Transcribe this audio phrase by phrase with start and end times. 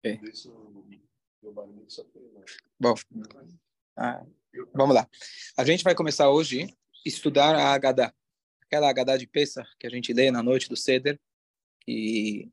[0.00, 0.18] Okay.
[2.78, 2.94] Bom,
[3.98, 4.24] ah,
[4.72, 5.06] vamos lá.
[5.58, 6.68] A gente vai começar hoje a
[7.04, 8.12] estudar a Agadá.
[8.62, 11.20] Aquela Agadá de Pesach que a gente lê na noite do Seder.
[11.86, 12.48] E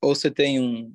[0.00, 0.94] ou você tem um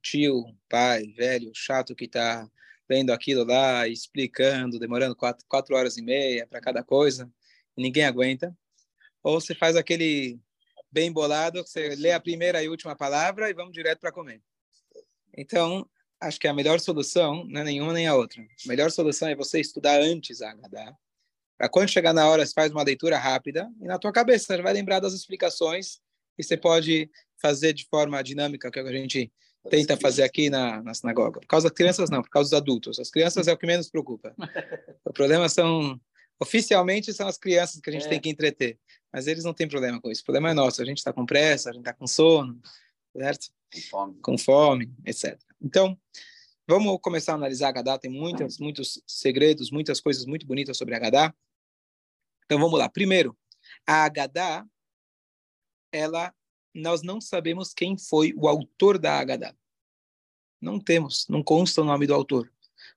[0.00, 2.48] tio, pai, velho, chato que está
[2.88, 7.28] lendo aquilo lá, explicando, demorando quatro, quatro horas e meia para cada coisa,
[7.76, 8.56] e ninguém aguenta.
[9.22, 10.38] Ou você faz aquele
[10.92, 14.40] bem bolado, você lê a primeira e última palavra e vamos direto para comer.
[15.36, 15.88] Então,
[16.20, 18.42] acho que a melhor solução não é nenhuma nem a outra.
[18.42, 20.94] A melhor solução é você estudar antes a Agadá.
[21.56, 24.62] Para quando chegar na hora, você faz uma leitura rápida e na tua cabeça você
[24.62, 26.00] vai lembrar das explicações
[26.38, 27.08] e você pode
[27.40, 29.32] fazer de forma dinâmica, que a gente
[29.70, 31.40] tenta fazer aqui na, na sinagoga.
[31.40, 32.98] Por causa das crianças, não, por causa dos adultos.
[32.98, 34.34] As crianças é o que menos preocupa.
[35.04, 36.00] O problema são,
[36.40, 38.08] oficialmente, são as crianças que a gente é.
[38.08, 38.78] tem que entreter.
[39.12, 40.22] Mas eles não têm problema com isso.
[40.22, 40.82] O problema é nosso.
[40.82, 42.58] A gente está com pressa, a gente está com sono,
[43.16, 43.46] certo?
[43.90, 44.14] Com.
[44.14, 45.38] Com fome, etc.
[45.60, 45.98] Então,
[46.66, 47.98] vamos começar a analisar a Gadá.
[47.98, 51.34] Tem muitos, muitos segredos, muitas coisas muito bonitas sobre a Gadá.
[52.44, 52.88] Então, vamos lá.
[52.88, 53.36] Primeiro,
[53.86, 54.66] a Gadá,
[55.92, 56.34] ela
[56.74, 59.56] nós não sabemos quem foi o autor da Haggadah.
[60.60, 62.50] Não temos, não consta o nome do autor.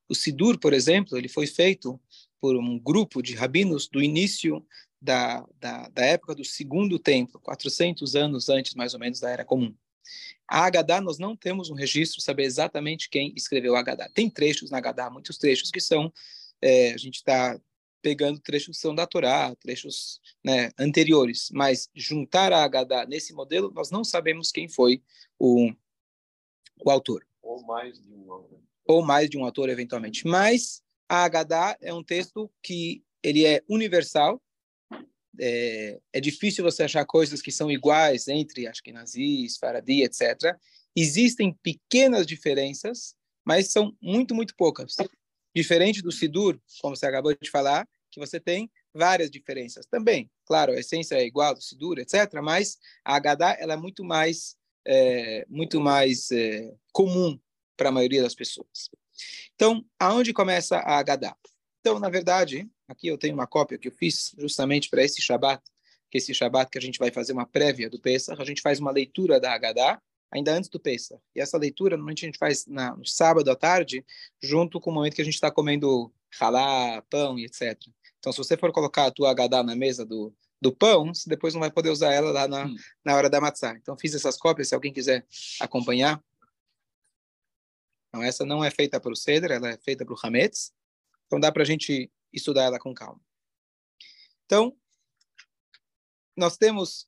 [0.09, 1.99] O Sidur, por exemplo, ele foi feito
[2.41, 4.65] por um grupo de rabinos do início
[4.99, 9.45] da, da, da época do Segundo Templo, 400 anos antes, mais ou menos, da Era
[9.45, 9.75] Comum.
[10.49, 14.09] A Haggadah, nós não temos um registro, saber exatamente quem escreveu a Haggadah.
[14.13, 16.11] Tem trechos na Haggadah, muitos trechos que são,
[16.61, 17.59] é, a gente está
[18.01, 23.71] pegando trechos que são da Torá, trechos né, anteriores, mas juntar a Agadá nesse modelo,
[23.73, 25.01] nós não sabemos quem foi
[25.37, 25.71] o,
[26.85, 27.27] o autor.
[27.41, 28.59] Ou mais de um autor.
[28.85, 30.25] Ou mais de um autor, eventualmente.
[30.25, 34.41] Mas a Agadá é um texto que ele é universal,
[35.39, 40.55] é, é, difícil você achar coisas que são iguais entre acho que nazis, Faradi, etc.
[40.95, 44.95] Existem pequenas diferenças, mas são muito, muito poucas.
[45.55, 50.29] Diferente do Sidur, como você acabou de falar, que você tem várias diferenças também.
[50.45, 54.55] Claro, a essência é igual do Sidur, etc., mas a Haggadah ela é muito mais,
[54.85, 57.39] é, muito mais é, comum
[57.75, 58.89] para a maioria das pessoas.
[59.55, 61.35] Então, aonde começa a Haggadah?
[61.79, 65.61] Então, na verdade, aqui eu tenho uma cópia que eu fiz justamente para esse Shabat,
[66.09, 68.79] que esse Shabat que a gente vai fazer uma prévia do Pesach, a gente faz
[68.79, 71.21] uma leitura da Haggadah, ainda antes do Pesach.
[71.35, 74.05] E essa leitura, normalmente a gente faz na, no sábado à tarde,
[74.41, 77.77] junto com o momento que a gente está comendo halá, pão e etc.
[78.19, 81.53] Então, se você for colocar a tua Haggadah na mesa do, do pão, você depois
[81.53, 82.75] não vai poder usar ela lá na, hum.
[83.03, 83.75] na hora da matzah.
[83.75, 85.25] Então, fiz essas cópias, se alguém quiser
[85.59, 86.21] acompanhar.
[88.09, 90.73] Então, essa não é feita para o Seder, ela é feita para o Hametz.
[91.25, 93.21] Então, dá para a gente estudar ela com calma.
[94.45, 94.77] Então,
[96.35, 97.07] nós temos...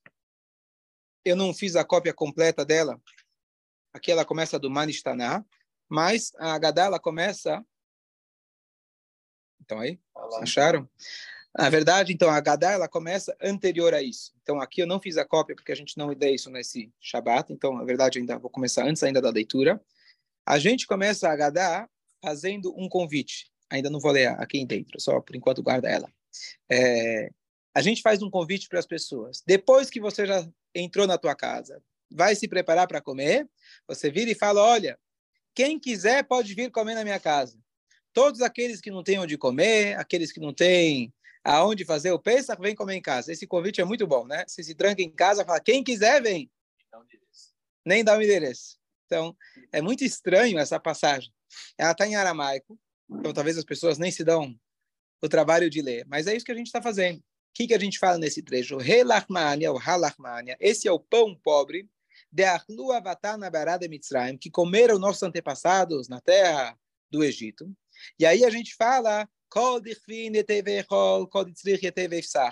[1.24, 3.00] Eu não fiz a cópia completa dela.
[3.92, 5.44] Aqui ela começa do Manishtaná,
[5.88, 7.64] mas a Haggadah ela começa
[9.70, 10.00] então aí,
[10.40, 10.88] acharam?
[11.56, 14.32] Na verdade, então, a Gadá, ela começa anterior a isso.
[14.42, 17.52] Então, aqui eu não fiz a cópia porque a gente não lê isso nesse Shabat.
[17.52, 19.80] Então, na verdade, ainda vou começar antes ainda da leitura.
[20.46, 21.88] A gente começa a Gadá
[22.22, 23.49] fazendo um convite.
[23.70, 26.12] Ainda não vou ler aqui dentro, só por enquanto guarda ela.
[26.70, 27.30] É,
[27.74, 29.42] a gente faz um convite para as pessoas.
[29.46, 33.48] Depois que você já entrou na tua casa, vai se preparar para comer,
[33.86, 34.98] você vira e fala, olha,
[35.54, 37.58] quem quiser pode vir comer na minha casa.
[38.12, 41.12] Todos aqueles que não têm onde comer, aqueles que não têm
[41.44, 43.32] aonde fazer o Pesach, vem comer em casa.
[43.32, 44.44] Esse convite é muito bom, né?
[44.46, 46.50] Você se tranca em casa, fala, quem quiser, vem.
[47.86, 48.78] Nem dá o endereço.
[49.06, 49.36] Então,
[49.72, 51.32] é muito estranho essa passagem.
[51.78, 52.78] Ela está em aramaico,
[53.10, 54.54] então talvez as pessoas nem se dão
[55.22, 56.04] o trabalho de ler.
[56.06, 57.18] Mas é isso que a gente está fazendo.
[57.18, 57.22] O
[57.54, 58.76] que, que a gente fala nesse trecho?
[58.76, 61.88] Relachmania, ou halachmania, esse é o pão pobre
[62.32, 66.78] de Arlu Avatar na Barada Mitzrayim, que comeram nossos antepassados na terra
[67.10, 67.70] do Egito.
[68.18, 69.28] E aí a gente fala,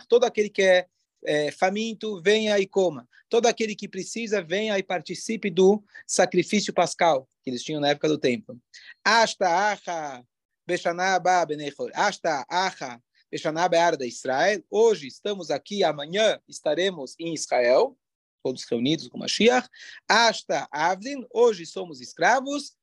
[0.09, 0.87] todo aquele que é,
[1.25, 3.09] é faminto, venha e coma.
[3.29, 8.09] Todo aquele que precisa, venha e participe do sacrifício pascal, que eles tinham na época
[8.09, 8.59] do templo.
[9.05, 10.25] Asta acha
[10.69, 11.91] Beshanaba benechor.
[11.95, 14.63] Asta acha Beshanaba da Israel.
[14.71, 17.99] Hoje estamos aqui, amanhã estaremos em Israel,
[18.43, 19.67] todos reunidos com Mashiach.
[20.07, 22.77] Asta Avdin, hoje somos escravos.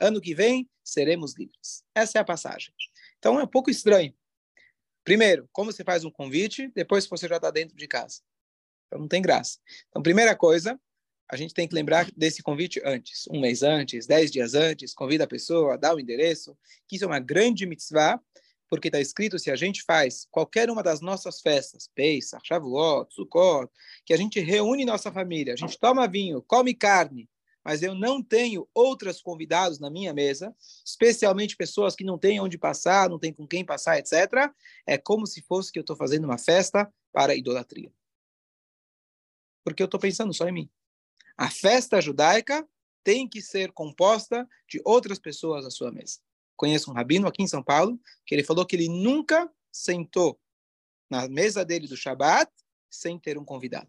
[0.00, 1.84] Ano que vem seremos livres.
[1.94, 2.72] Essa é a passagem.
[3.18, 4.14] Então é um pouco estranho.
[5.04, 8.22] Primeiro, como você faz um convite, depois você já está dentro de casa.
[8.86, 9.58] Então não tem graça.
[9.90, 10.80] Então, primeira coisa,
[11.30, 15.24] a gente tem que lembrar desse convite antes, um mês antes, dez dias antes, convida
[15.24, 18.18] a pessoa, dá o endereço, que isso é uma grande mitzvah,
[18.68, 23.70] porque está escrito, se a gente faz qualquer uma das nossas festas, Pesach, Shavuot, Sukkot,
[24.04, 27.28] que a gente reúne nossa família, a gente toma vinho, come carne,
[27.64, 30.54] mas eu não tenho outros convidados na minha mesa,
[30.84, 34.50] especialmente pessoas que não têm onde passar, não têm com quem passar, etc.,
[34.86, 37.92] é como se fosse que eu estou fazendo uma festa para idolatria.
[39.64, 40.70] Porque eu estou pensando só em mim.
[41.38, 42.68] A festa judaica
[43.04, 46.18] tem que ser composta de outras pessoas à sua mesa.
[46.56, 50.38] Conheço um rabino aqui em São Paulo que ele falou que ele nunca sentou
[51.08, 52.52] na mesa dele do Shabat
[52.90, 53.88] sem ter um convidado.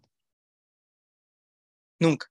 [2.00, 2.28] Nunca.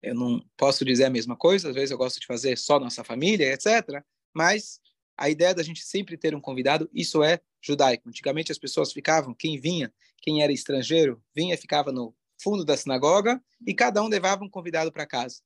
[0.00, 3.02] Eu não posso dizer a mesma coisa, às vezes eu gosto de fazer só nossa
[3.02, 4.02] família, etc.
[4.32, 4.80] Mas
[5.16, 8.08] a ideia da gente sempre ter um convidado, isso é judaico.
[8.08, 13.42] Antigamente as pessoas ficavam, quem vinha, quem era estrangeiro, vinha ficava no fundo da sinagoga
[13.66, 15.40] e cada um levava um convidado para casa.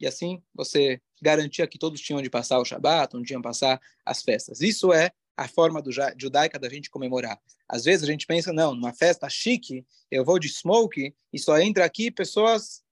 [0.00, 4.22] E assim você garantia que todos tinham de passar o Shabat, onde tinham passar as
[4.22, 4.60] festas.
[4.60, 7.40] Isso é a forma do, judaica da gente comemorar.
[7.68, 11.58] Às vezes a gente pensa, não, numa festa chique, eu vou de smoke e só
[11.58, 12.84] entra aqui pessoas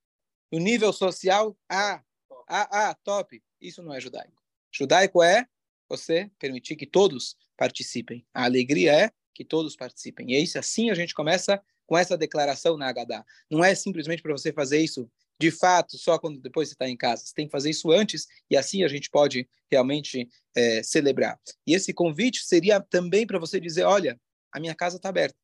[0.51, 2.03] no nível social A,
[2.49, 3.43] A, A, top.
[3.61, 4.43] Isso não é judaico.
[4.73, 5.47] Judaico é
[5.89, 8.27] você permitir que todos participem.
[8.33, 10.33] A alegria é que todos participem.
[10.33, 13.25] E é isso, assim a gente começa com essa declaração na Haggadah.
[13.51, 16.97] Não é simplesmente para você fazer isso de fato só quando depois você está em
[16.97, 17.25] casa.
[17.25, 21.39] Você tem que fazer isso antes e assim a gente pode realmente é, celebrar.
[21.67, 24.21] E esse convite seria também para você dizer, olha,
[24.53, 25.37] a minha casa está aberta.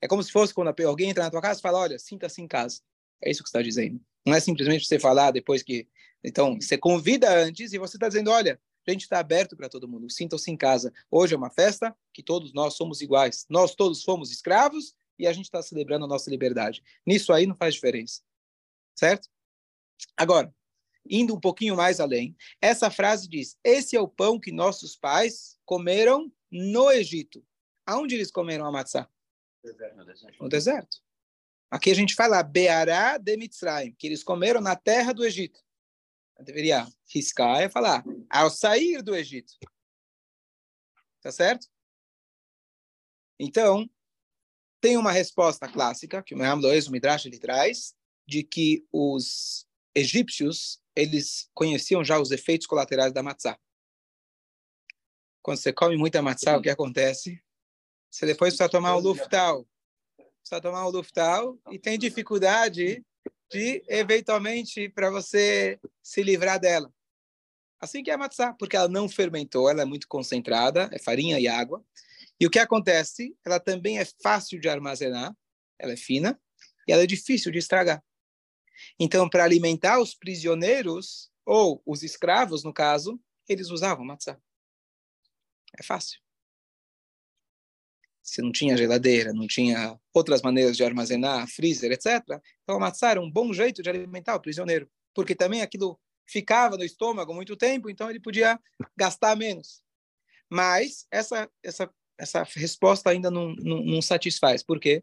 [0.00, 2.48] É como se fosse quando alguém entra na tua casa e fala, olha, sinta-se em
[2.48, 2.80] casa.
[3.22, 4.00] É isso que está dizendo.
[4.26, 5.88] Não é simplesmente você falar depois que...
[6.22, 9.88] Então, você convida antes e você está dizendo, olha, a gente está aberto para todo
[9.88, 10.10] mundo.
[10.10, 10.92] Sintam-se em casa.
[11.10, 13.44] Hoje é uma festa que todos nós somos iguais.
[13.48, 16.82] Nós todos fomos escravos e a gente está celebrando a nossa liberdade.
[17.06, 18.22] Nisso aí não faz diferença.
[18.94, 19.28] Certo?
[20.16, 20.54] Agora,
[21.08, 25.58] indo um pouquinho mais além, essa frase diz: Esse é o pão que nossos pais
[25.64, 27.44] comeram no Egito.
[27.86, 29.08] Aonde eles comeram a matzá?
[29.64, 30.42] No deserto.
[30.42, 30.98] No deserto.
[31.70, 35.60] Aqui a gente fala Beará de Mitzrayim, que eles comeram na terra do Egito.
[36.38, 39.54] Eu deveria riscar e falar, ao sair do Egito.
[41.20, 41.66] Tá certo?
[43.38, 43.88] Então,
[44.80, 47.94] tem uma resposta clássica, que o Muhammad o Midrash ele traz,
[48.26, 53.58] de que os egípcios, eles conheciam já os efeitos colaterais da matzá.
[55.42, 57.42] Quando você come muita matzá, o que acontece?
[58.10, 59.66] Você depois precisa tomar o luftal.
[60.16, 63.04] Precisa tomar o luftal e tem dificuldade
[63.50, 66.92] de, eventualmente, para você se livrar dela.
[67.80, 71.38] Assim que é a matzá, porque ela não fermentou, ela é muito concentrada, é farinha
[71.38, 71.84] e água.
[72.40, 73.36] E o que acontece?
[73.44, 75.34] Ela também é fácil de armazenar,
[75.78, 76.40] ela é fina,
[76.86, 78.02] e ela é difícil de estragar.
[78.98, 84.38] Então, para alimentar os prisioneiros, ou os escravos, no caso, eles usavam matzá.
[85.78, 86.20] É fácil.
[88.22, 92.22] Se não tinha geladeira, não tinha outras maneiras de armazenar, freezer, etc.
[92.62, 96.76] Então, a matzá era um bom jeito de alimentar o prisioneiro, porque também aquilo ficava
[96.76, 98.60] no estômago muito tempo, então ele podia
[98.96, 99.82] gastar menos.
[100.50, 104.62] Mas essa essa essa resposta ainda não, não, não satisfaz.
[104.62, 105.02] Por quê?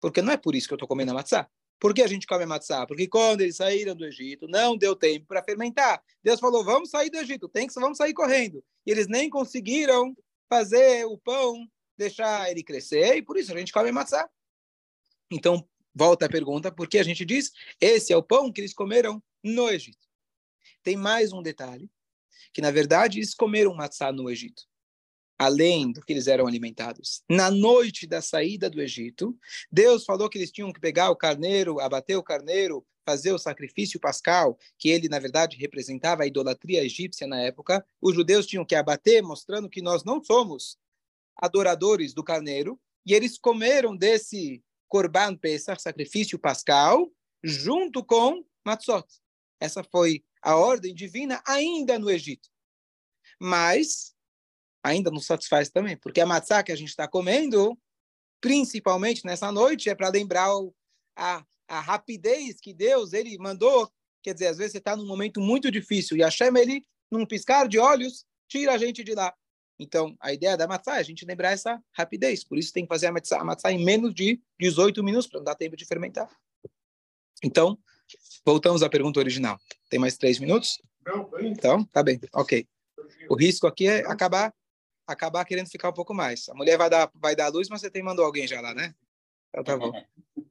[0.00, 1.48] Porque não é por isso que eu estou comendo a matzá.
[1.80, 2.84] Por que a gente come a matzá?
[2.86, 6.02] Porque quando eles saíram do Egito, não deu tempo para fermentar.
[6.22, 8.64] Deus falou, vamos sair do Egito, tem que vamos sair correndo.
[8.84, 10.16] E eles nem conseguiram
[10.48, 11.64] fazer o pão,
[11.96, 14.28] deixar ele crescer, e por isso a gente come a matzá.
[15.30, 18.74] Então, volta a pergunta, por que a gente diz, esse é o pão que eles
[18.74, 20.08] comeram no Egito.
[20.82, 21.88] Tem mais um detalhe,
[22.52, 24.67] que na verdade eles comeram matzá no Egito
[25.38, 27.22] além do que eles eram alimentados.
[27.30, 29.38] Na noite da saída do Egito,
[29.70, 34.00] Deus falou que eles tinham que pegar o carneiro, abater o carneiro, fazer o sacrifício
[34.00, 37.86] pascal, que ele, na verdade, representava a idolatria egípcia na época.
[38.02, 40.76] Os judeus tinham que abater, mostrando que nós não somos
[41.36, 47.10] adoradores do carneiro, e eles comeram desse Korban Pesach, sacrifício pascal,
[47.42, 49.06] junto com matzot.
[49.60, 52.50] Essa foi a ordem divina ainda no Egito.
[53.40, 54.14] Mas
[54.82, 57.78] ainda não satisfaz também, porque a matzá que a gente está comendo,
[58.40, 60.74] principalmente nessa noite, é para lembrar o,
[61.16, 63.90] a, a rapidez que Deus ele mandou.
[64.22, 67.26] Quer dizer, às vezes você está num momento muito difícil e a Hashem, ele, num
[67.26, 69.34] piscar de olhos, tira a gente de lá.
[69.78, 72.42] Então, a ideia da matzá é a gente lembrar essa rapidez.
[72.42, 75.38] Por isso tem que fazer a matzá, a matzá em menos de 18 minutos, para
[75.38, 76.28] não dar tempo de fermentar.
[77.44, 77.78] Então,
[78.44, 79.58] voltamos à pergunta original.
[79.88, 80.82] Tem mais três minutos?
[81.06, 82.20] Não, Então, tá bem.
[82.32, 82.66] Ok.
[83.28, 84.52] O risco aqui é acabar
[85.12, 86.48] acabar querendo ficar um pouco mais.
[86.48, 88.94] A mulher vai dar, vai dar luz, mas você tem mandou alguém já lá, né?
[89.48, 89.92] Então tá bom.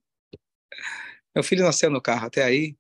[1.36, 2.76] Meu filho nasceu no carro, até aí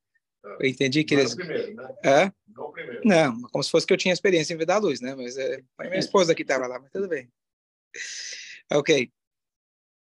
[0.59, 1.35] eu entendi que eles...
[1.35, 1.95] Primeiro, né?
[2.03, 2.31] É?
[2.47, 3.01] Não, primeiro.
[3.05, 5.13] Não, como se fosse que eu tinha experiência em ver dar luz, né?
[5.13, 7.31] Mas é, minha esposa que estava lá, mas tudo bem.
[8.71, 9.11] Ok.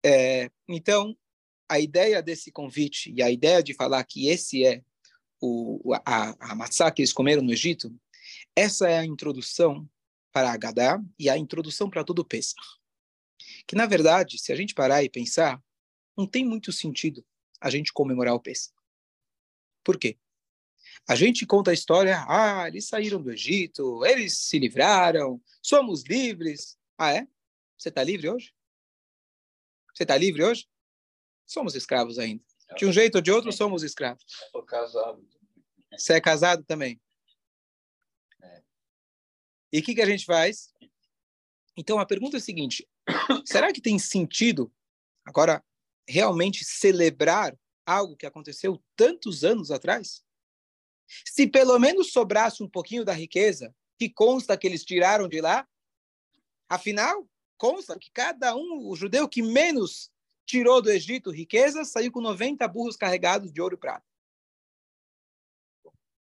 [0.05, 1.17] É, então,
[1.69, 4.81] a ideia desse convite e a ideia de falar que esse é
[5.41, 7.93] o, a, a matzá que eles comeram no Egito,
[8.55, 9.88] essa é a introdução
[10.31, 12.55] para a Agadá e a introdução para todo o Pesach.
[13.65, 15.62] Que, na verdade, se a gente parar e pensar,
[16.17, 17.25] não tem muito sentido
[17.60, 18.74] a gente comemorar o Pesach.
[19.84, 20.17] Por quê?
[21.07, 26.77] A gente conta a história, ah, eles saíram do Egito, eles se livraram, somos livres.
[26.98, 27.27] Ah, é?
[27.77, 28.53] Você está livre hoje?
[29.93, 30.67] Você está livre hoje?
[31.46, 32.43] Somos escravos ainda.
[32.75, 34.25] De um jeito ou de outro, somos escravos.
[34.46, 35.25] Estou casado.
[35.98, 37.00] Você é casado também?
[39.77, 40.74] E o que, que a gente faz?
[41.77, 42.89] Então, a pergunta é a seguinte:
[43.46, 44.74] será que tem sentido,
[45.24, 45.63] agora,
[46.07, 47.55] realmente celebrar
[47.86, 50.24] algo que aconteceu tantos anos atrás?
[51.27, 55.67] Se pelo menos sobrasse um pouquinho da riqueza que consta que eles tiraram de lá,
[56.67, 60.12] afinal, consta que cada um, o judeu que menos
[60.43, 64.05] tirou do Egito riqueza, saiu com 90 burros carregados de ouro e prata.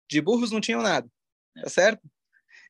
[0.09, 1.07] De burros não tinham nada,
[1.61, 2.09] tá certo?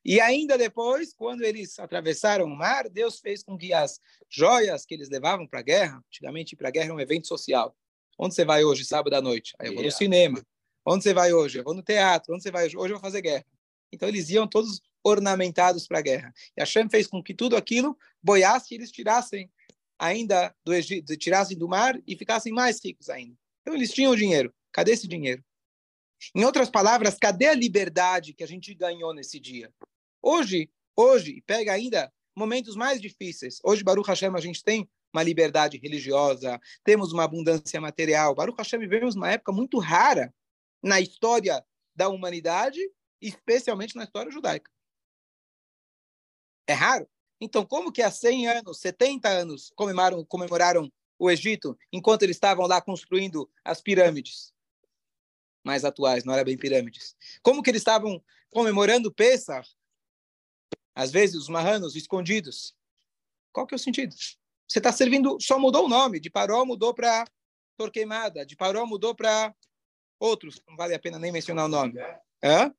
[0.05, 4.93] E ainda depois, quando eles atravessaram o mar, Deus fez com que as joias que
[4.93, 7.75] eles levavam para a guerra, antigamente para a guerra era um evento social.
[8.15, 9.55] Onde você vai hoje, sábado à noite?
[9.59, 10.45] Aí eu vou no cinema.
[10.85, 11.57] Onde você vai hoje?
[11.57, 12.35] Eu vou no teatro.
[12.35, 12.77] Onde você vai hoje?
[12.77, 13.43] Hoje eu vou fazer guerra.
[13.91, 16.31] Então eles iam todos ornamentados para a guerra.
[16.55, 19.51] E Hashem fez com que tudo aquilo boiasse e eles tirassem
[19.97, 23.35] ainda do Egito, tirassem do mar e ficassem mais ricos ainda.
[23.61, 24.53] Então eles tinham dinheiro.
[24.71, 25.43] Cadê esse dinheiro?
[26.35, 29.73] Em outras palavras, cadê a liberdade que a gente ganhou nesse dia?
[30.27, 33.59] Hoje, hoje, pega ainda momentos mais difíceis.
[33.63, 38.33] Hoje, Baruch Hashem, a gente tem uma liberdade religiosa, temos uma abundância material.
[38.33, 40.33] Baruch Hashem, vivemos uma época muito rara
[40.81, 41.63] na história
[41.95, 42.79] da humanidade,
[43.21, 44.71] especialmente na história judaica.
[46.65, 47.07] É raro.
[47.39, 52.65] Então, como que há 100 anos, 70 anos, comemoraram, comemoraram o Egito enquanto eles estavam
[52.65, 54.51] lá construindo as pirâmides?
[55.63, 57.15] Mais atuais, não era bem pirâmides.
[57.43, 59.69] Como que eles estavam comemorando Pesach?
[60.95, 62.75] Às vezes, os marranos escondidos.
[63.51, 64.15] Qual que é o sentido?
[64.67, 66.19] Você está servindo, só mudou o nome.
[66.19, 67.25] De Paró mudou para
[67.77, 68.45] Torqueimada.
[68.45, 69.53] De Paró mudou para
[70.19, 71.93] outros, não vale a pena nem mencionar o nome.
[72.43, 72.73] Hã?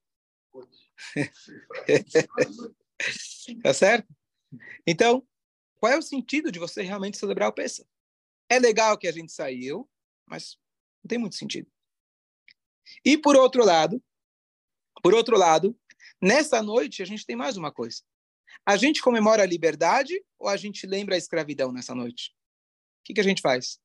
[3.62, 4.08] tá certo?
[4.86, 5.26] Então,
[5.78, 7.86] qual é o sentido de você realmente celebrar o Pessa?
[8.48, 9.88] É legal que a gente saiu,
[10.24, 10.58] mas
[11.02, 11.70] não tem muito sentido.
[13.04, 14.02] E por outro lado,
[15.02, 15.78] por outro lado,
[16.20, 18.02] nessa noite a gente tem mais uma coisa.
[18.64, 22.34] A gente comemora a liberdade ou a gente lembra a escravidão nessa noite?
[23.00, 23.78] O que, que a gente faz?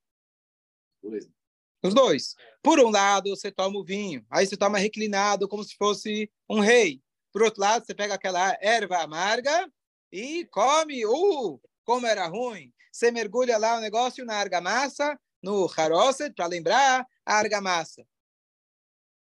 [1.83, 2.35] Os dois.
[2.61, 6.59] Por um lado, você toma o vinho, aí você toma reclinado como se fosse um
[6.59, 7.01] rei.
[7.31, 9.71] Por outro lado, você pega aquela erva amarga
[10.11, 11.05] e come.
[11.05, 12.73] Uh, como era ruim.
[12.91, 18.05] Você mergulha lá o negócio na argamassa, no haroset, para lembrar a argamassa.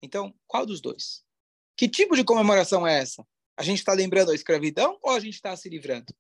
[0.01, 1.25] Então, qual dos dois?
[1.75, 3.25] Que tipo de comemoração é essa?
[3.58, 6.13] A gente está lembrando a escravidão ou a gente está se livrando?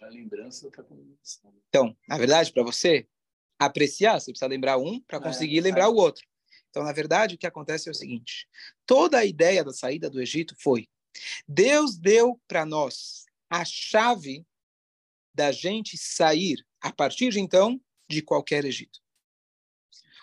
[0.00, 0.84] A lembrança está
[1.68, 3.06] Então, na verdade, para você,
[3.58, 5.88] apreciar, você precisa lembrar um para é, conseguir é, lembrar é.
[5.88, 6.24] o outro.
[6.70, 8.48] Então, na verdade, o que acontece é o seguinte:
[8.86, 10.88] toda a ideia da saída do Egito foi
[11.46, 14.46] Deus deu para nós a chave
[15.34, 19.00] da gente sair a partir de então de qualquer Egito.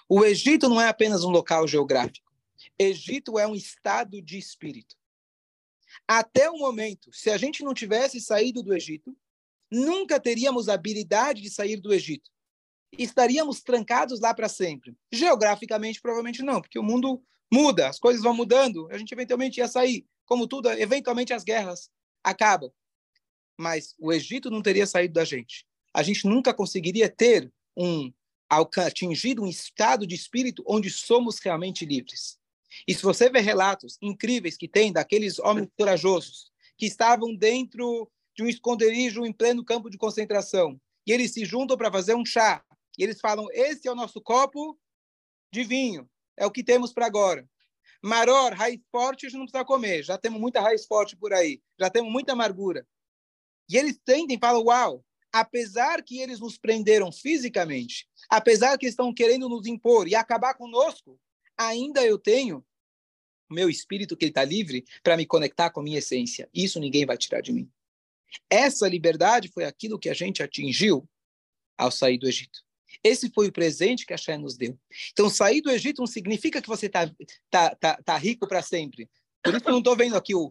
[0.07, 2.24] O Egito não é apenas um local geográfico.
[2.77, 4.95] Egito é um estado de espírito.
[6.07, 9.15] Até o momento, se a gente não tivesse saído do Egito,
[9.71, 12.29] nunca teríamos habilidade de sair do Egito
[12.97, 14.95] estaríamos trancados lá para sempre?
[15.11, 19.67] Geograficamente, provavelmente não, porque o mundo muda, as coisas vão mudando, a gente eventualmente ia
[19.67, 20.05] sair.
[20.25, 21.89] Como tudo, eventualmente as guerras
[22.23, 22.71] acabam.
[23.57, 25.65] Mas o Egito não teria saído da gente.
[25.93, 28.11] A gente nunca conseguiria ter um
[28.77, 32.37] atingido um estado de espírito onde somos realmente livres.
[32.87, 38.43] E se você vê relatos incríveis que tem daqueles homens corajosos que estavam dentro de
[38.43, 42.63] um esconderijo em pleno campo de concentração, e eles se juntam para fazer um chá,
[42.97, 44.77] e eles falam: esse é o nosso copo
[45.51, 47.47] de vinho, é o que temos para agora.
[48.01, 51.61] Maror, raiz forte, a gente não precisa comer, já temos muita raiz forte por aí,
[51.79, 52.85] já temos muita amargura.
[53.69, 59.49] E eles tendem, falam: uau, apesar que eles nos prenderam fisicamente, apesar que estão querendo
[59.49, 61.19] nos impor e acabar conosco,
[61.57, 62.65] ainda eu tenho
[63.49, 66.49] meu espírito que está livre para me conectar com a minha essência.
[66.53, 67.69] Isso ninguém vai tirar de mim.
[68.49, 71.07] Essa liberdade foi aquilo que a gente atingiu
[71.77, 72.65] ao sair do Egito.
[73.03, 74.77] Esse foi o presente que a Shem nos deu.
[75.11, 77.09] Então, sair do Egito não significa que você está
[77.49, 79.09] tá, tá, tá rico para sempre.
[79.43, 80.49] Por isso eu não estou vendo aqui o,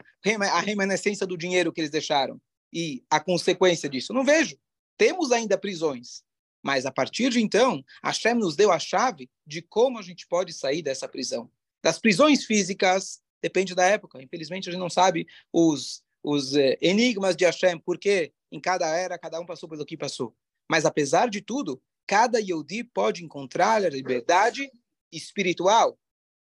[0.53, 2.41] a remanescência do dinheiro que eles deixaram
[2.73, 4.13] e a consequência disso.
[4.13, 4.57] Não vejo.
[4.97, 6.23] Temos ainda prisões.
[6.65, 10.27] Mas a partir de então, a Shem nos deu a chave de como a gente
[10.27, 11.51] pode sair dessa prisão.
[11.83, 14.23] das prisões físicas, depende da época.
[14.23, 19.19] Infelizmente, a gente não sabe os, os eh, enigmas de Hashem, porque em cada era,
[19.19, 20.35] cada um passou pelo que passou.
[20.67, 24.73] Mas, apesar de tudo, cada Yehudi pode encontrar a liberdade
[25.13, 25.99] espiritual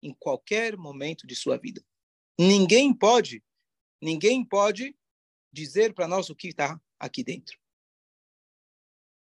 [0.02, 1.84] em qualquer momento de sua vida.
[2.40, 3.44] Ninguém pode,
[4.00, 4.96] ninguém pode
[5.52, 7.58] dizer para nós o que está aqui dentro.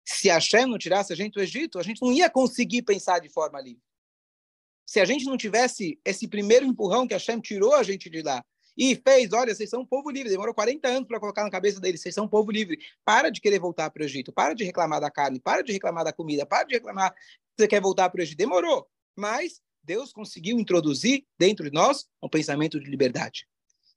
[0.05, 3.29] Se Hashem não tirasse a gente do Egito, a gente não ia conseguir pensar de
[3.29, 3.81] forma livre.
[4.85, 8.43] Se a gente não tivesse esse primeiro empurrão que Hashem tirou a gente de lá
[8.77, 11.79] e fez, olha, vocês são um povo livre, demorou 40 anos para colocar na cabeça
[11.79, 12.79] deles, vocês são um povo livre.
[13.05, 16.03] Para de querer voltar para o Egito, para de reclamar da carne, para de reclamar
[16.03, 18.37] da comida, para de reclamar que você quer voltar para o Egito.
[18.37, 23.47] Demorou, mas Deus conseguiu introduzir dentro de nós um pensamento de liberdade.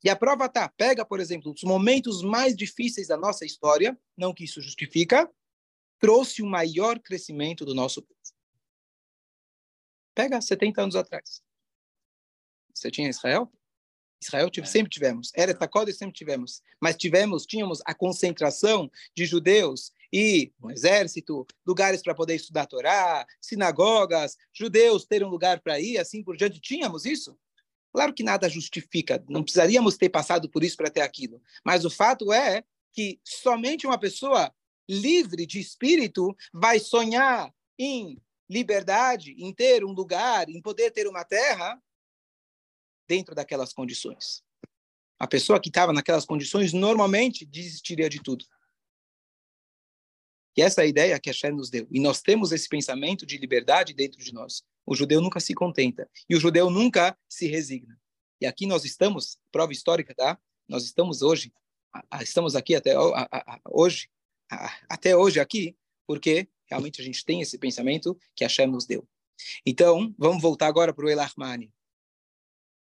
[0.04, 4.34] E a prova tá, pega, por exemplo, os momentos mais difíceis da nossa história, não
[4.34, 5.28] que isso justifica,
[5.98, 8.16] trouxe o maior crescimento do nosso povo.
[10.14, 11.42] Pega 70 anos atrás.
[12.74, 13.50] Você tinha Israel?
[14.20, 14.70] Israel tive, é.
[14.70, 15.30] sempre tivemos.
[15.34, 16.62] Era Takodes sempre tivemos.
[16.80, 22.66] Mas tivemos, tínhamos a concentração de judeus e um exército, lugares para poder estudar a
[22.66, 26.60] Torá, sinagogas, judeus terem um lugar para ir, assim por diante.
[26.60, 27.38] Tínhamos isso?
[27.92, 31.42] Claro que nada justifica, não precisaríamos ter passado por isso para ter aquilo.
[31.64, 32.62] Mas o fato é
[32.92, 34.54] que somente uma pessoa
[34.88, 41.24] livre de espírito vai sonhar em liberdade, em ter um lugar, em poder ter uma
[41.24, 41.80] terra
[43.08, 44.44] dentro daquelas condições.
[45.18, 48.44] A pessoa que estava naquelas condições normalmente desistiria de tudo.
[50.56, 51.86] E essa é a ideia que a Shem nos deu.
[51.90, 54.62] E nós temos esse pensamento de liberdade dentro de nós.
[54.86, 56.08] O judeu nunca se contenta.
[56.28, 57.98] E o judeu nunca se resigna.
[58.40, 60.38] E aqui nós estamos, prova histórica, tá?
[60.68, 61.52] Nós estamos hoje,
[62.22, 62.94] estamos aqui até
[63.66, 64.08] hoje,
[64.88, 65.76] até hoje aqui,
[66.06, 69.06] porque realmente a gente tem esse pensamento que a Shem nos deu.
[69.64, 71.72] Então, vamos voltar agora para o Elahmani.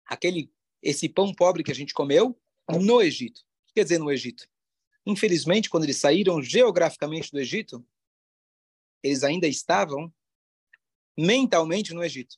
[0.07, 2.39] Aquele, esse pão pobre que a gente comeu
[2.81, 3.39] no Egito.
[3.39, 4.47] O que quer dizer no Egito?
[5.07, 7.85] Infelizmente, quando eles saíram geograficamente do Egito,
[9.03, 10.13] eles ainda estavam
[11.17, 12.37] mentalmente no Egito.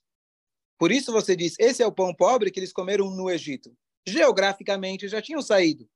[0.79, 3.77] Por isso você diz, esse é o pão pobre que eles comeram no Egito.
[4.07, 5.89] Geograficamente já tinham saído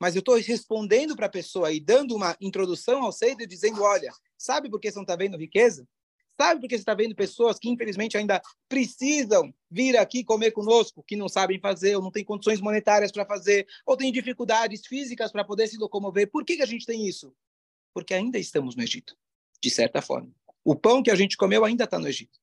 [0.00, 4.12] mas eu estou respondendo para a pessoa e dando uma introdução ao Seder, dizendo, olha,
[4.36, 5.86] sabe por que você não está vendo riqueza?
[6.40, 11.02] Sabe por que você está vendo pessoas que, infelizmente, ainda precisam vir aqui comer conosco,
[11.02, 15.32] que não sabem fazer, ou não têm condições monetárias para fazer, ou têm dificuldades físicas
[15.32, 16.30] para poder se locomover?
[16.30, 17.34] Por que, que a gente tem isso?
[17.92, 19.16] Porque ainda estamos no Egito,
[19.60, 20.30] de certa forma.
[20.62, 22.38] O pão que a gente comeu ainda está no Egito.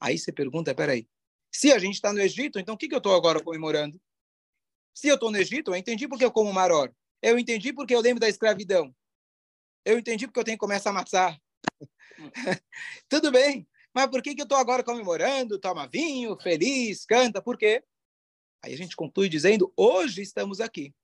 [0.00, 1.06] Aí você pergunta, peraí,
[1.52, 4.00] se a gente está no Egito, então o que, que eu estou agora comemorando?
[4.94, 6.94] Se eu estou no Egito, eu entendi porque eu como maror.
[7.20, 8.94] Eu entendi porque eu lembro da escravidão.
[9.84, 11.42] Eu entendi porque eu tenho que começar a amassar.
[13.08, 17.42] Tudo bem, mas por que, que eu estou agora comemorando, toma vinho, feliz, canta?
[17.42, 17.82] Por quê?
[18.62, 20.94] Aí a gente conclui dizendo: hoje estamos aqui.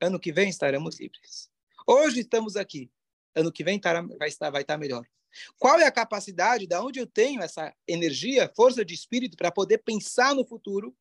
[0.00, 1.50] Ano que vem estaremos livres.
[1.86, 2.90] Hoje estamos aqui.
[3.34, 3.80] Ano que vem
[4.18, 5.04] vai estar, vai estar melhor.
[5.58, 9.78] Qual é a capacidade, da onde eu tenho essa energia, força de espírito para poder
[9.78, 10.94] pensar no futuro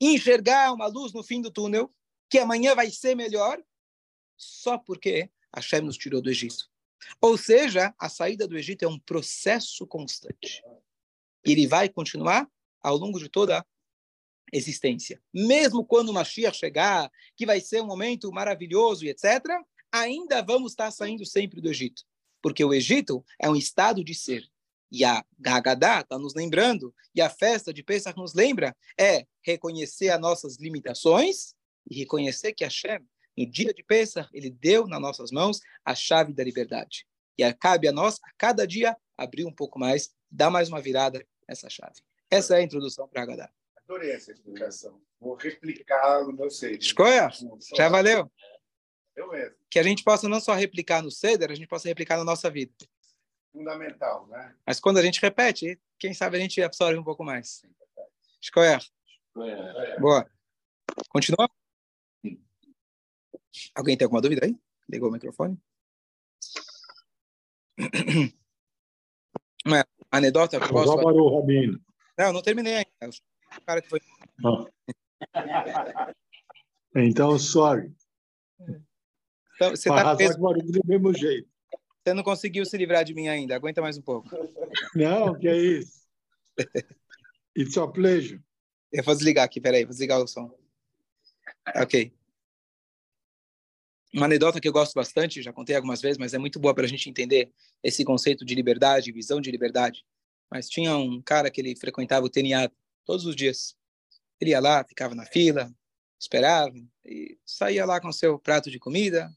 [0.00, 1.90] enxergar uma luz no fim do túnel,
[2.28, 3.62] que amanhã vai ser melhor,
[4.36, 6.70] só porque Hashem nos tirou do Egito.
[7.20, 10.62] Ou seja, a saída do Egito é um processo constante.
[11.44, 12.48] Ele vai continuar
[12.82, 13.66] ao longo de toda a
[14.52, 15.20] existência.
[15.32, 19.44] Mesmo quando o Mashiach chegar, que vai ser um momento maravilhoso e etc.,
[19.90, 22.02] ainda vamos estar saindo sempre do Egito.
[22.42, 24.48] Porque o Egito é um estado de ser.
[24.90, 30.08] E a Haggadah está nos lembrando, e a festa de Pesach nos lembra, é reconhecer
[30.08, 31.54] as nossas limitações
[31.88, 32.98] e reconhecer que Hashem,
[33.36, 37.06] no dia de Pesach, ele deu nas nossas mãos a chave da liberdade.
[37.38, 41.24] E cabe a nós, a cada dia, abrir um pouco mais, dar mais uma virada
[41.48, 42.02] nessa chave.
[42.28, 43.50] Essa é a introdução para a Haggadah.
[43.76, 45.00] Adorei essa explicação.
[45.20, 46.78] Vou replicar no meu Seder.
[46.78, 47.28] Escolha?
[47.76, 48.30] Já valeu?
[49.16, 49.56] Eu mesmo.
[49.68, 52.50] Que a gente possa não só replicar no Seder, a gente possa replicar na nossa
[52.50, 52.72] vida
[53.52, 54.54] fundamental, né?
[54.66, 57.62] Mas quando a gente repete, quem sabe a gente absorve um pouco mais.
[58.40, 58.80] Escolher.
[59.98, 60.28] Boa.
[61.08, 61.48] Continua?
[63.74, 64.58] Alguém tem alguma dúvida aí?
[64.88, 65.58] Ligou o microfone?
[69.64, 71.36] Uma anedota que eu posso falar?
[71.36, 71.80] Rabino.
[72.18, 73.16] Não, não terminei ainda.
[73.56, 74.00] O cara que foi...
[74.44, 74.66] Ah.
[76.96, 77.94] Então, sorry.
[79.54, 80.38] Então, você está preso...
[80.38, 81.48] do mesmo jeito.
[82.02, 83.54] Você não conseguiu se livrar de mim ainda.
[83.54, 84.28] Aguenta mais um pouco.
[84.94, 86.00] Não, que é isso.
[87.56, 88.40] It's a pleasure.
[88.92, 90.50] Eu vou desligar aqui, peraí, vou desligar o som.
[91.76, 92.12] Ok.
[94.12, 96.84] Uma anedota que eu gosto bastante, já contei algumas vezes, mas é muito boa para
[96.84, 100.04] a gente entender esse conceito de liberdade, visão de liberdade.
[100.50, 102.72] Mas tinha um cara que ele frequentava o TNA
[103.04, 103.76] todos os dias.
[104.40, 105.72] Ele ia lá, ficava na fila,
[106.18, 109.32] esperava e saía lá com seu prato de comida.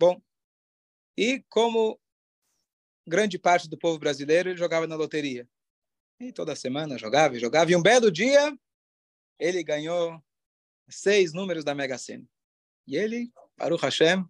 [0.00, 0.20] Bom,
[1.16, 1.98] e como
[3.06, 5.48] grande parte do povo brasileiro, ele jogava na loteria.
[6.20, 7.70] E toda semana jogava e jogava.
[7.70, 8.56] E um belo dia,
[9.38, 10.22] ele ganhou
[10.88, 12.24] seis números da Mega Sena.
[12.86, 14.24] E ele, Baruch Hashem,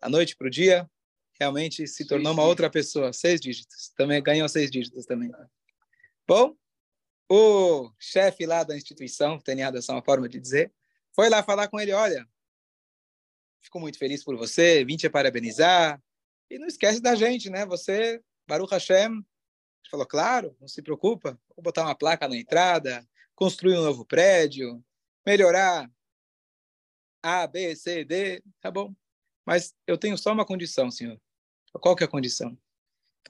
[0.00, 0.90] da noite para o dia,
[1.38, 3.12] realmente se tornou uma outra pessoa.
[3.12, 3.90] Seis dígitos.
[3.96, 5.30] Também ganhou seis dígitos também.
[6.26, 6.56] Bom,
[7.28, 10.72] o chefe lá da instituição, tem essa uma forma de dizer,
[11.14, 12.26] foi lá falar com ele, olha,
[13.60, 16.00] fico muito feliz por você, vim te parabenizar,
[16.50, 17.66] e não esquece da gente, né?
[17.66, 19.24] Você, Baruch Hashem,
[19.90, 24.84] falou, claro, não se preocupa, vou botar uma placa na entrada, construir um novo prédio,
[25.24, 25.90] melhorar
[27.22, 28.94] A, B, C, D, tá bom.
[29.44, 31.20] Mas eu tenho só uma condição, senhor.
[31.72, 32.58] Qual que é a condição?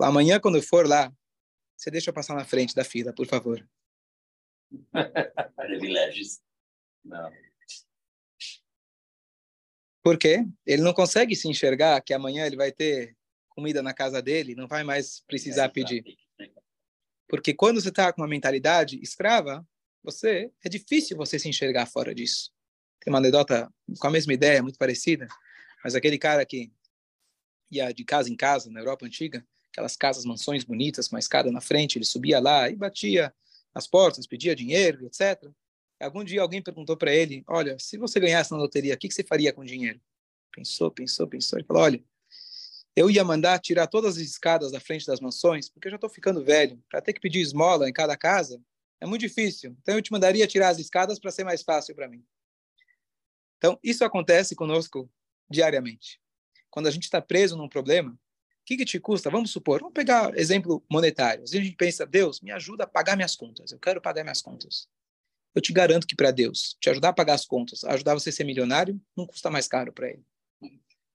[0.01, 1.13] Amanhã, quando eu for lá,
[1.77, 3.67] você deixa eu passar na frente da fila, por favor.
[5.57, 6.41] Privilégios.
[7.05, 7.31] Não.
[10.07, 10.47] Por quê?
[10.65, 13.17] Ele não consegue se enxergar que amanhã ele vai ter
[13.49, 16.05] comida na casa dele, não vai mais precisar pedir.
[17.27, 19.67] Porque quando você está com uma mentalidade escrava,
[20.05, 22.53] você é difícil você se enxergar fora disso.
[23.01, 25.27] Tem uma anedota com a mesma ideia, muito parecida,
[25.83, 26.71] mas aquele cara que
[27.69, 31.51] ia de casa em casa na Europa antiga, aquelas casas, mansões bonitas, com uma escada
[31.51, 33.35] na frente, ele subia lá e batia
[33.75, 35.51] as portas, pedia dinheiro, etc.
[36.01, 39.15] Algum dia alguém perguntou para ele: Olha, se você ganhasse na loteria, o que, que
[39.15, 40.01] você faria com o dinheiro?
[40.53, 41.59] Pensou, pensou, pensou.
[41.59, 42.05] Ele falou: Olha,
[42.95, 46.11] eu ia mandar tirar todas as escadas da frente das mansões, porque eu já estou
[46.11, 46.83] ficando velho.
[46.91, 48.61] Para ter que pedir esmola em cada casa
[49.01, 49.77] é muito difícil.
[49.83, 52.25] Então eu te mandaria tirar as escadas para ser mais fácil para mim.
[53.59, 55.11] Então isso acontece conosco
[55.49, 56.21] diariamente.
[56.71, 58.19] Quando a gente está preso num problema,
[58.67, 59.31] que, que te custa?
[59.31, 61.45] Vamos supor, vamos pegar exemplo monetário.
[61.45, 63.71] Às vezes a gente pensa, Deus, me ajuda a pagar minhas contas.
[63.71, 64.89] Eu quero pagar minhas contas.
[65.57, 68.33] Eu te garanto que para Deus, te ajudar a pagar as contas, ajudar você a
[68.33, 70.23] ser milionário, não custa mais caro para ele.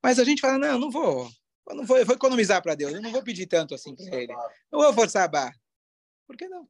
[0.02, 1.32] Mas a gente fala, não, não vou.
[1.70, 2.92] Eu não vou, eu vou economizar para Deus.
[2.92, 4.34] Eu não vou pedir tanto assim para ele.
[4.72, 5.56] Não vou forçar a barra.
[6.26, 6.68] Por que não?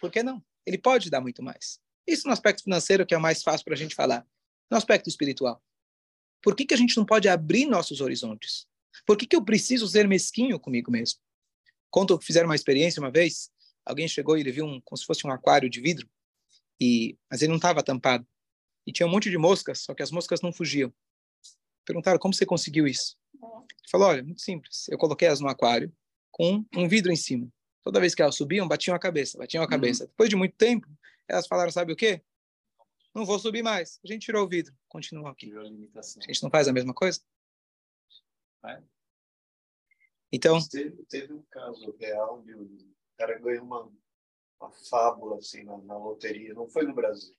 [0.00, 0.40] Por que não?
[0.64, 1.80] Ele pode dar muito mais.
[2.06, 4.24] Isso no aspecto financeiro, que é o mais fácil para a gente falar.
[4.70, 5.60] No aspecto espiritual.
[6.40, 8.64] Por que, que a gente não pode abrir nossos horizontes?
[9.04, 11.18] Por que, que eu preciso ser mesquinho comigo mesmo?
[11.90, 13.50] Conto que fizeram uma experiência uma vez,
[13.84, 16.08] alguém chegou e ele viu um, como se fosse um aquário de vidro,
[16.80, 18.26] e mas ele não estava tampado.
[18.86, 20.92] E tinha um monte de moscas, só que as moscas não fugiam.
[21.84, 23.16] Perguntaram, como você conseguiu isso?
[23.34, 24.88] Ele falou, olha, muito simples.
[24.88, 25.92] Eu coloquei elas no aquário
[26.30, 27.50] com um vidro em cima.
[27.82, 29.70] Toda vez que elas subiam, batiam a cabeça, batiam a uhum.
[29.70, 30.04] cabeça.
[30.04, 30.10] Uhum.
[30.10, 30.86] Depois de muito tempo,
[31.26, 32.22] elas falaram, sabe o quê?
[33.14, 33.98] Não vou subir mais.
[34.04, 35.52] A gente tirou o vidro, continuou aqui.
[35.52, 37.20] A, a gente não faz a mesma coisa?
[38.66, 38.82] É.
[40.32, 40.58] Então.
[40.68, 43.90] Teve, teve, um caso real de um cara ganhou uma,
[44.60, 47.34] uma fábula assim, na, na, loteria, não foi no Brasil.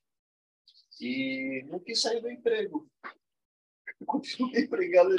[0.99, 2.89] E não quis sair do emprego.
[4.05, 5.15] Continua empregado.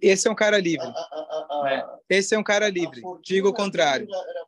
[0.00, 0.86] Esse é um cara livre.
[0.86, 3.02] A, a, Esse é um cara livre.
[3.22, 4.06] Digo o contrário.
[4.08, 4.46] Era, era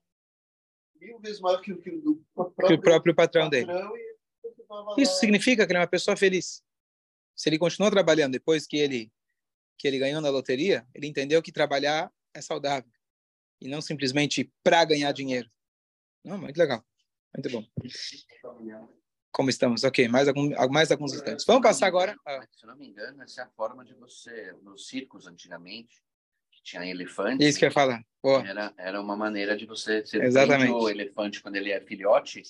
[1.01, 3.73] mil vezes maior que, que, do próprio, que o próprio patrão, patrão dele.
[4.97, 6.63] Isso significa que ele é uma pessoa feliz.
[7.35, 9.13] Se ele continuou trabalhando depois que ele
[9.77, 12.91] que ele ganhou na loteria, ele entendeu que trabalhar é saudável
[13.61, 15.49] e não simplesmente para ganhar dinheiro.
[16.29, 16.85] Não, muito legal,
[17.35, 17.65] muito bom.
[19.33, 19.83] Como estamos?
[19.83, 21.47] Ok, mais, algum, mais alguns instantes.
[21.47, 22.15] Vamos passar agora.
[22.27, 22.47] Ah.
[22.53, 26.03] Se não me engano, essa é a forma de você, nos circos antigamente,
[26.53, 27.43] que tinha elefante.
[27.43, 28.05] Isso que eu ia falar.
[28.45, 30.71] Era, era uma maneira de você ser Exatamente.
[30.71, 32.43] o elefante quando ele é filhote.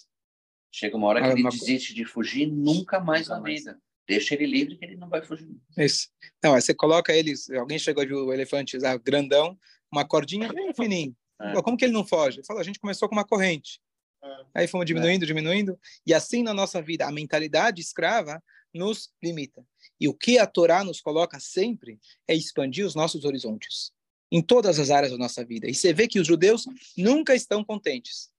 [0.72, 1.50] Chega uma hora que ah, ele uma...
[1.50, 3.80] desiste de fugir nunca mais nunca na vida.
[4.08, 5.48] Deixa ele livre que ele não vai fugir.
[5.76, 6.08] Isso.
[6.42, 9.56] Não, aí você coloca eles, alguém chegou de um elefante lá, grandão,
[9.92, 11.14] uma cordinha bem fininha.
[11.40, 11.62] É.
[11.62, 12.38] Como que ele não foge?
[12.38, 13.80] Ele falou, a gente começou com uma corrente.
[14.22, 14.28] É.
[14.54, 15.26] Aí fomos diminuindo, é.
[15.26, 18.42] diminuindo, e assim na nossa vida, a mentalidade escrava
[18.74, 19.64] nos limita.
[20.00, 23.92] E o que a Torá nos coloca sempre é expandir os nossos horizontes
[24.30, 25.68] em todas as áreas da nossa vida.
[25.68, 28.30] E você vê que os judeus nunca estão contentes.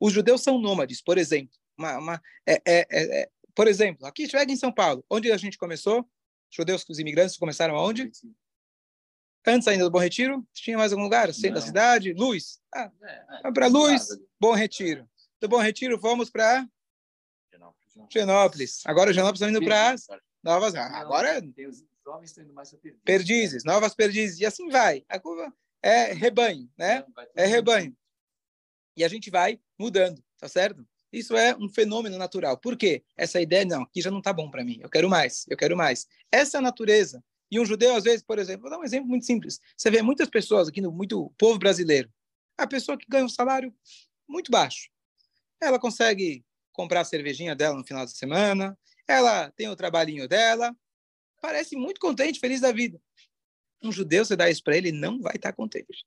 [0.00, 1.54] Os judeus são nômades, por exemplo.
[1.78, 5.58] Uma, uma, é, é, é, por exemplo, aqui chega em São Paulo, onde a gente
[5.58, 6.08] começou?
[6.50, 8.10] Judeus, os imigrantes começaram aonde?
[9.46, 11.32] Antes ainda do Bom Retiro, tinha mais algum lugar?
[11.34, 12.12] Centro da cidade?
[12.12, 12.60] Luz.
[12.72, 14.08] Ah, é, é, para Luz,
[14.40, 15.08] Bom Retiro.
[15.40, 16.66] Do Bom Retiro, fomos para
[18.10, 18.82] Genópolis.
[18.84, 19.96] Agora Genópolis está indo para
[20.42, 20.74] Novas.
[20.74, 21.42] Agora
[23.04, 24.40] Perdizes, Novas Perdizes.
[24.40, 25.04] E assim vai.
[25.08, 25.52] A curva
[25.82, 27.04] é rebanho, né?
[27.34, 27.96] É rebanho.
[28.96, 30.86] E a gente vai mudando, tá certo?
[31.12, 32.56] Isso é um fenômeno natural.
[32.56, 33.02] Por quê?
[33.16, 35.76] Essa ideia, não, aqui já não está bom para mim, eu quero mais, eu quero
[35.76, 36.06] mais.
[36.30, 37.22] Essa é a natureza.
[37.52, 39.60] E um judeu, às vezes, por exemplo, vou dar um exemplo muito simples.
[39.76, 42.10] Você vê muitas pessoas aqui no muito povo brasileiro,
[42.56, 43.74] a pessoa que ganha um salário
[44.26, 44.88] muito baixo,
[45.60, 50.74] ela consegue comprar a cervejinha dela no final de semana, ela tem o trabalhinho dela,
[51.42, 52.98] parece muito contente, feliz da vida.
[53.82, 56.06] Um judeu, você dá isso para ele, não vai estar tá contente.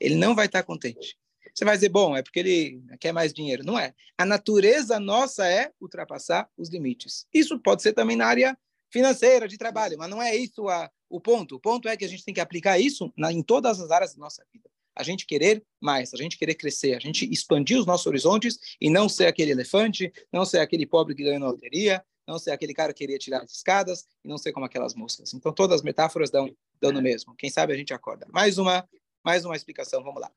[0.00, 1.16] Ele não vai estar tá contente.
[1.54, 3.64] Você vai dizer, bom, é porque ele quer mais dinheiro.
[3.64, 3.94] Não é.
[4.18, 7.24] A natureza nossa é ultrapassar os limites.
[7.32, 8.58] Isso pode ser também na área
[8.92, 11.56] financeira, de trabalho, mas não é isso a, o ponto.
[11.56, 14.14] O ponto é que a gente tem que aplicar isso na, em todas as áreas
[14.14, 14.68] da nossa vida.
[14.94, 18.90] A gente querer mais, a gente querer crescer, a gente expandir os nossos horizontes e
[18.90, 22.74] não ser aquele elefante, não ser aquele pobre que ganhou na loteria, não ser aquele
[22.74, 25.32] cara que queria tirar as escadas e não ser como aquelas moscas.
[25.32, 27.34] Então todas as metáforas dão, dão no mesmo.
[27.34, 28.26] Quem sabe a gente acorda.
[28.30, 28.86] Mais uma,
[29.24, 30.30] mais uma explicação, vamos lá.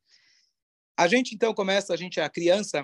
[0.98, 2.82] A gente então começa, a gente, a criança,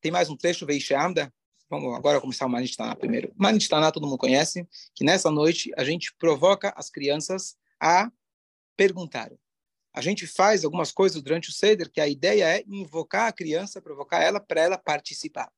[0.00, 1.32] tem mais um trecho, Veishamda,
[1.68, 3.32] vamos agora começar o Manishtaná primeiro.
[3.36, 8.10] Manishtaná todo mundo conhece, que nessa noite a gente provoca as crianças a
[8.76, 9.30] perguntar.
[9.92, 13.82] A gente faz algumas coisas durante o Seder, que a ideia é invocar a criança,
[13.82, 15.50] provocar ela para ela participar.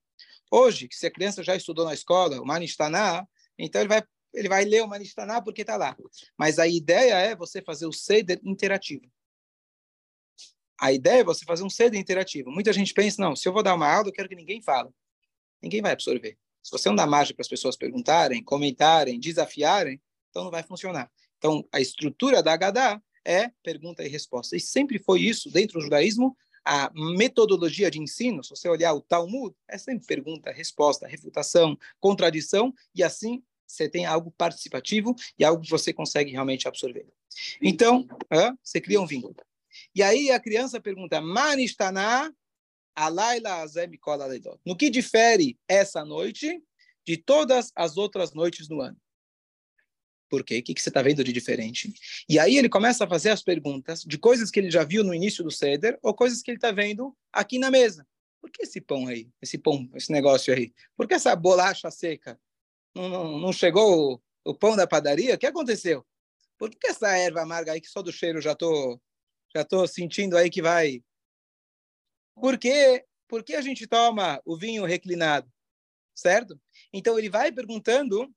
[0.50, 3.26] Hoje, se a criança já estudou na escola o Manishtaná,
[3.58, 5.96] então ele vai ele vai ler o Manishtaná porque está lá.
[6.38, 9.10] Mas a ideia é você fazer o Seder interativo.
[10.80, 12.50] A ideia é você fazer um cedo interativo.
[12.50, 14.88] Muita gente pensa, não, se eu vou dar uma aula, eu quero que ninguém fale.
[15.62, 16.36] Ninguém vai absorver.
[16.62, 21.10] Se você não dá margem para as pessoas perguntarem, comentarem, desafiarem, então não vai funcionar.
[21.38, 24.56] Então, a estrutura da Hadá é pergunta e resposta.
[24.56, 26.36] E sempre foi isso dentro do judaísmo.
[26.64, 32.74] A metodologia de ensino, se você olhar o Talmud, é sempre pergunta, resposta, refutação, contradição,
[32.94, 37.06] e assim você tem algo participativo e algo que você consegue realmente absorver.
[37.62, 38.06] Então,
[38.62, 39.34] você cria um vínculo.
[39.94, 42.30] E aí a criança pergunta, Manistaná,
[43.00, 44.60] Alaila Azemikola Leidot.
[44.64, 46.62] No que difere essa noite
[47.06, 48.96] de todas as outras noites no ano?
[50.28, 50.58] Por quê?
[50.58, 51.92] O que, você está vendo de diferente?
[52.28, 55.14] E aí ele começa a fazer as perguntas de coisas que ele já viu no
[55.14, 58.06] início do Seder ou coisas que ele está vendo aqui na mesa.
[58.40, 59.28] Por que esse pão aí?
[59.42, 60.72] Esse pão, esse negócio aí?
[60.96, 62.40] Por que essa bolacha seca?
[62.94, 65.34] Não, não, não chegou o, o, pão da padaria?
[65.34, 66.06] O que aconteceu?
[66.56, 69.00] Por que essa erva amarga aí que só do cheiro já estou
[69.54, 71.02] já estou sentindo aí que vai.
[72.40, 73.04] Por quê?
[73.28, 75.50] Por que a gente toma o vinho reclinado?
[76.14, 76.60] Certo?
[76.92, 78.28] Então ele vai perguntando,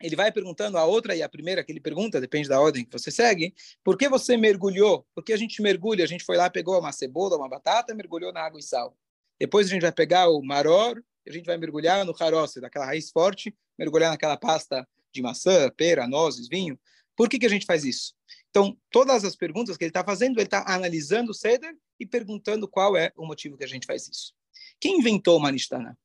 [0.00, 2.92] ele vai perguntando a outra e a primeira que ele pergunta, depende da ordem que
[2.92, 3.54] você segue,
[3.84, 5.06] por que você mergulhou?
[5.14, 6.04] Por que a gente mergulha?
[6.04, 8.96] A gente foi lá, pegou uma cebola, uma batata, mergulhou na água e sal.
[9.38, 13.10] Depois a gente vai pegar o maror, a gente vai mergulhar no caroço, daquela raiz
[13.10, 16.78] forte, mergulhar naquela pasta de maçã, pera, nozes, vinho.
[17.16, 18.14] Por que, que a gente faz isso?
[18.50, 22.68] Então, todas as perguntas que ele está fazendo, ele está analisando o Seder e perguntando
[22.68, 24.34] qual é o motivo que a gente faz isso.
[24.80, 25.96] Quem inventou o Manistana?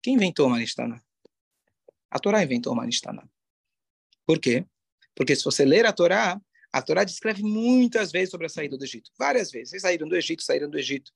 [0.00, 1.02] Quem inventou o Manistana?
[2.10, 3.28] A Torá inventou o Manistana.
[4.26, 4.64] Por quê?
[5.14, 6.40] Porque se você ler a Torá,
[6.72, 9.10] a Torá descreve muitas vezes sobre a saída do Egito.
[9.18, 9.72] Várias vezes.
[9.72, 11.12] Eles saíram do Egito, saíram do Egito.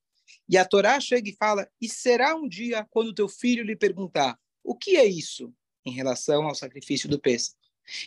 [0.49, 4.39] E a Torá chega e fala: E será um dia quando teu filho lhe perguntar
[4.65, 5.53] o que é isso
[5.85, 7.58] em relação ao sacrifício do Pêssego?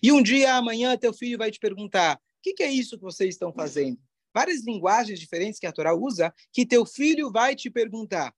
[0.02, 3.04] E um dia, amanhã, teu filho vai te perguntar: o que, que é isso que
[3.04, 4.00] vocês estão fazendo?
[4.34, 8.34] Várias linguagens diferentes que a Torá usa, que teu filho vai te perguntar.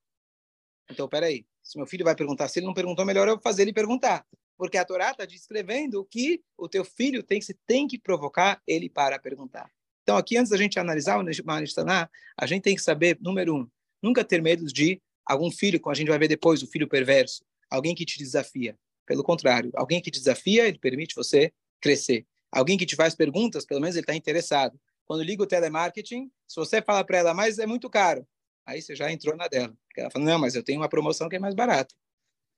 [0.90, 3.74] Então, peraí, se meu filho vai perguntar, se ele não perguntou, melhor eu fazer ele
[3.74, 4.26] perguntar.
[4.58, 8.90] Porque a Torá está descrevendo que o teu filho tem, você tem que provocar ele
[8.90, 9.72] para perguntar.
[10.04, 13.68] Então, aqui, antes da gente analisar o Manishtaná, a gente tem que saber, número um,
[14.02, 17.44] nunca ter medo de algum filho, como a gente vai ver depois, o filho perverso,
[17.70, 18.78] alguém que te desafia.
[19.06, 22.26] Pelo contrário, alguém que te desafia, ele permite você crescer.
[22.52, 24.80] Alguém que te faz perguntas, pelo menos ele está interessado.
[25.06, 28.26] Quando liga o telemarketing, se você fala para ela, mas é muito caro,
[28.66, 29.76] aí você já entrou na dela.
[29.98, 31.94] Ela fala, não, mas eu tenho uma promoção que é mais barata.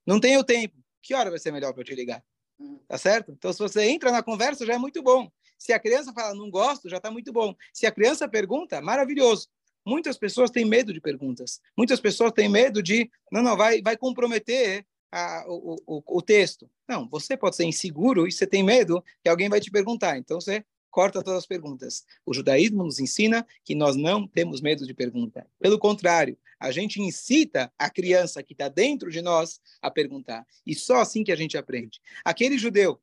[0.06, 0.76] Não tenho tempo.
[1.02, 2.24] Que hora vai ser melhor para eu te ligar?
[2.60, 2.80] Hum.
[2.88, 3.32] Tá certo?
[3.32, 5.30] Então, se você entra na conversa, já é muito bom.
[5.58, 7.56] Se a criança fala, não gosto, já está muito bom.
[7.74, 9.48] Se a criança pergunta, maravilhoso.
[9.86, 11.60] Muitas pessoas têm medo de perguntas.
[11.78, 16.70] Muitas pessoas têm medo de, não, não, vai, vai comprometer a, o, o, o texto.
[16.88, 20.18] Não, você pode ser inseguro e você tem medo que alguém vai te perguntar.
[20.18, 22.06] Então você corta todas as perguntas.
[22.26, 25.46] O judaísmo nos ensina que nós não temos medo de pergunta.
[25.60, 30.48] Pelo contrário, a gente incita a criança que está dentro de nós a perguntar.
[30.66, 32.00] E só assim que a gente aprende.
[32.24, 33.02] Aquele judeu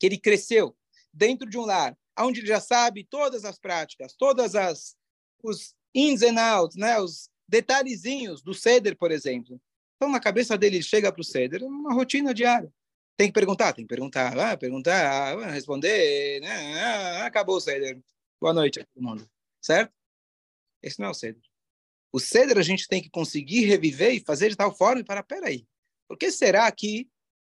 [0.00, 0.76] que ele cresceu
[1.12, 4.96] dentro de um lar, onde ele já sabe todas as práticas, todas as
[5.42, 9.60] os ins and outs, né, os detalhezinhos do ceder, por exemplo.
[9.96, 12.72] Então, na cabeça dele, ele chega para o ceder, é uma rotina diária.
[13.16, 16.82] Tem que perguntar, tem que perguntar, ah, perguntar, ah, responder, né?
[16.82, 17.98] ah, acabou o ceder.
[18.38, 19.28] Boa noite a todo mundo,
[19.60, 19.90] certo?
[20.82, 21.40] Esse não é o ceder.
[22.12, 25.66] O ceder a gente tem que conseguir reviver e fazer de tal forma para, peraí,
[26.06, 27.08] por que será que...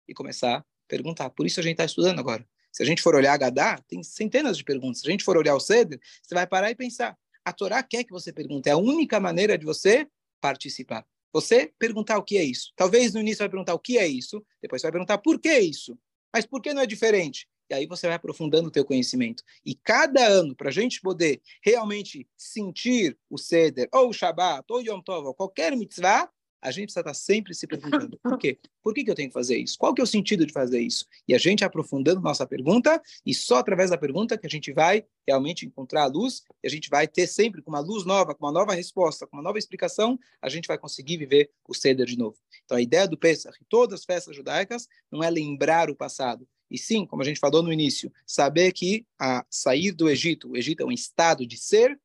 [0.07, 1.29] E começar a perguntar.
[1.31, 2.47] Por isso a gente está estudando agora.
[2.71, 5.01] Se a gente for olhar Gadá, tem centenas de perguntas.
[5.01, 7.17] Se a gente for olhar o ceder, você vai parar e pensar.
[7.43, 8.69] A Torá quer que você pergunte.
[8.69, 10.07] É a única maneira de você
[10.39, 11.05] participar.
[11.33, 12.71] Você perguntar o que é isso.
[12.75, 15.97] Talvez no início vai perguntar o que é isso, depois vai perguntar por que isso.
[16.33, 17.47] Mas por que não é diferente?
[17.69, 19.43] E aí você vai aprofundando o teu conhecimento.
[19.65, 24.77] E cada ano, para a gente poder realmente sentir o Seder, ou o Shabbat, ou
[24.77, 26.29] o Yom Tov, ou qualquer mitzvah,
[26.61, 28.59] a gente precisa estar sempre se perguntando, por quê?
[28.83, 29.77] Por que, que eu tenho que fazer isso?
[29.77, 31.05] Qual que é o sentido de fazer isso?
[31.27, 35.05] E a gente aprofundando nossa pergunta, e só através da pergunta que a gente vai
[35.27, 38.45] realmente encontrar a luz, e a gente vai ter sempre com uma luz nova, com
[38.45, 42.17] uma nova resposta, com uma nova explicação, a gente vai conseguir viver o Seder de
[42.17, 42.37] novo.
[42.65, 46.77] Então a ideia do Pesach todas as festas judaicas não é lembrar o passado, e
[46.77, 50.83] sim, como a gente falou no início, saber que a sair do Egito, o Egito
[50.83, 51.99] é um estado de ser,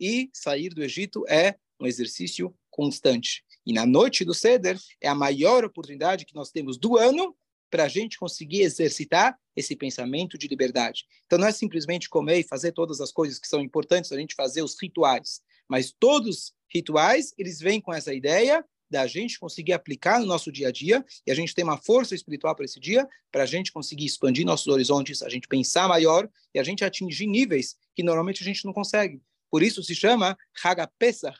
[0.00, 3.44] e sair do Egito é um exercício constante.
[3.68, 7.36] E na noite do Seder é a maior oportunidade que nós temos do ano
[7.70, 11.04] para a gente conseguir exercitar esse pensamento de liberdade.
[11.26, 14.34] Então não é simplesmente comer e fazer todas as coisas que são importantes, a gente
[14.34, 19.74] fazer os rituais, mas todos os rituais, eles vêm com essa ideia da gente conseguir
[19.74, 22.80] aplicar no nosso dia a dia e a gente ter uma força espiritual para esse
[22.80, 26.86] dia, para a gente conseguir expandir nossos horizontes, a gente pensar maior e a gente
[26.86, 29.20] atingir níveis que normalmente a gente não consegue.
[29.50, 31.38] Por isso se chama Haga Pesach,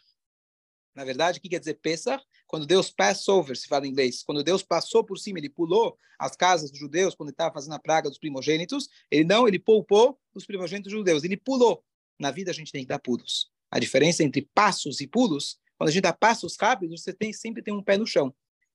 [0.98, 2.24] na verdade, o que quer dizer Pesach?
[2.44, 6.34] Quando Deus Passover, se fala em inglês, quando Deus passou por cima, ele pulou as
[6.34, 10.44] casas dos judeus quando estava fazendo a praga dos primogênitos, ele não, ele poupou os
[10.44, 11.84] primogênitos judeus, ele pulou.
[12.18, 13.48] Na vida a gente tem que dar pulos.
[13.70, 17.62] A diferença entre passos e pulos, quando a gente dá passos rápidos, você tem, sempre
[17.62, 18.34] tem um pé no chão.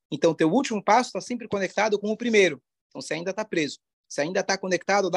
[0.09, 2.63] Então, teu último passo está sempre conectado com o primeiro.
[2.87, 3.79] Então, você ainda está preso.
[4.07, 5.11] Você ainda está conectado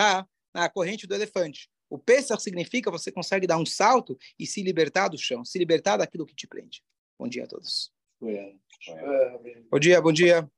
[0.52, 1.70] na corrente do elefante.
[1.88, 5.98] O Pesach significa você consegue dar um salto e se libertar do chão, se libertar
[5.98, 6.82] daquilo que te prende.
[7.18, 7.92] Bom dia a todos.
[9.70, 10.50] Bom dia, bom dia.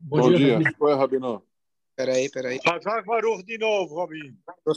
[0.00, 0.58] Bom, dia.
[0.96, 1.44] Rabino.
[1.96, 2.58] Peraí, peraí.
[2.64, 4.36] Hazar Baruch de novo, Rabino.